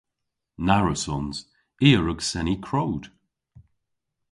Na 0.65 0.75
wrussons. 0.81 1.37
I 1.87 1.89
a 1.97 1.99
wrug 2.01 2.19
seni 2.29 2.55
krowd. 2.67 3.03